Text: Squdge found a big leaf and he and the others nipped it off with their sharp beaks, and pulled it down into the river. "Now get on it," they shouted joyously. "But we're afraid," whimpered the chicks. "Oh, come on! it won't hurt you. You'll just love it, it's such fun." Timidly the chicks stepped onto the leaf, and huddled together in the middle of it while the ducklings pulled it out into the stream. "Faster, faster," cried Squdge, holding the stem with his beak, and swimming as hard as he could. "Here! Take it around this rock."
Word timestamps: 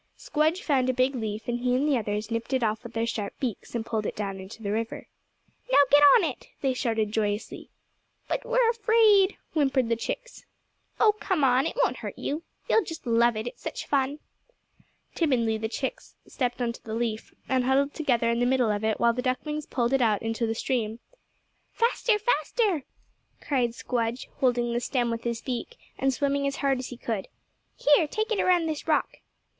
Squdge 0.17 0.63
found 0.63 0.89
a 0.89 0.95
big 0.95 1.13
leaf 1.13 1.47
and 1.47 1.59
he 1.59 1.75
and 1.75 1.87
the 1.87 1.95
others 1.95 2.31
nipped 2.31 2.53
it 2.53 2.63
off 2.63 2.83
with 2.83 2.93
their 2.93 3.05
sharp 3.05 3.39
beaks, 3.39 3.75
and 3.75 3.85
pulled 3.85 4.07
it 4.07 4.15
down 4.15 4.39
into 4.39 4.63
the 4.63 4.71
river. 4.71 5.05
"Now 5.71 5.77
get 5.91 6.01
on 6.15 6.23
it," 6.23 6.47
they 6.61 6.73
shouted 6.73 7.11
joyously. 7.11 7.69
"But 8.27 8.43
we're 8.43 8.67
afraid," 8.71 9.37
whimpered 9.53 9.89
the 9.89 9.95
chicks. 9.95 10.43
"Oh, 10.99 11.11
come 11.19 11.43
on! 11.43 11.67
it 11.67 11.75
won't 11.83 11.97
hurt 11.97 12.17
you. 12.17 12.41
You'll 12.67 12.83
just 12.83 13.05
love 13.05 13.37
it, 13.37 13.45
it's 13.45 13.61
such 13.61 13.85
fun." 13.85 14.17
Timidly 15.13 15.59
the 15.59 15.69
chicks 15.69 16.15
stepped 16.27 16.63
onto 16.63 16.81
the 16.81 16.95
leaf, 16.95 17.35
and 17.47 17.63
huddled 17.65 17.93
together 17.93 18.31
in 18.31 18.39
the 18.39 18.47
middle 18.47 18.71
of 18.71 18.83
it 18.83 18.99
while 18.99 19.13
the 19.13 19.21
ducklings 19.21 19.67
pulled 19.67 19.93
it 19.93 20.01
out 20.01 20.23
into 20.23 20.47
the 20.47 20.55
stream. 20.55 20.97
"Faster, 21.73 22.17
faster," 22.17 22.85
cried 23.39 23.73
Squdge, 23.75 24.29
holding 24.39 24.73
the 24.73 24.79
stem 24.79 25.11
with 25.11 25.25
his 25.25 25.41
beak, 25.41 25.77
and 25.99 26.11
swimming 26.11 26.47
as 26.47 26.55
hard 26.55 26.79
as 26.79 26.87
he 26.87 26.97
could. 26.97 27.27
"Here! 27.75 28.07
Take 28.07 28.31
it 28.31 28.39
around 28.39 28.65
this 28.65 28.87
rock." 28.87 29.17